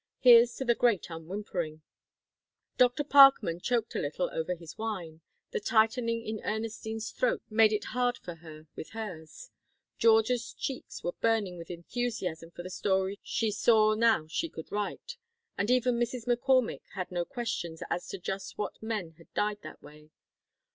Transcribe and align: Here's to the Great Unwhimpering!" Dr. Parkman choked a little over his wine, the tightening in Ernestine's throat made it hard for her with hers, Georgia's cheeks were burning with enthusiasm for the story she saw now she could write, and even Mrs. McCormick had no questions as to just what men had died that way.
Here's 0.17 0.55
to 0.55 0.65
the 0.65 0.73
Great 0.73 1.11
Unwhimpering!" 1.11 1.81
Dr. 2.75 3.03
Parkman 3.03 3.59
choked 3.59 3.93
a 3.93 3.99
little 3.99 4.31
over 4.33 4.55
his 4.55 4.75
wine, 4.75 5.21
the 5.51 5.59
tightening 5.59 6.25
in 6.25 6.39
Ernestine's 6.43 7.11
throat 7.11 7.43
made 7.51 7.71
it 7.71 7.83
hard 7.93 8.17
for 8.17 8.33
her 8.37 8.65
with 8.75 8.89
hers, 8.97 9.51
Georgia's 9.99 10.53
cheeks 10.53 11.03
were 11.03 11.11
burning 11.21 11.55
with 11.55 11.69
enthusiasm 11.69 12.49
for 12.49 12.63
the 12.63 12.71
story 12.71 13.19
she 13.21 13.51
saw 13.51 13.93
now 13.93 14.25
she 14.25 14.49
could 14.49 14.71
write, 14.71 15.17
and 15.55 15.69
even 15.69 15.99
Mrs. 15.99 16.25
McCormick 16.25 16.81
had 16.95 17.11
no 17.11 17.23
questions 17.23 17.83
as 17.91 18.07
to 18.07 18.17
just 18.17 18.57
what 18.57 18.81
men 18.81 19.11
had 19.19 19.31
died 19.35 19.61
that 19.61 19.83
way. 19.83 20.09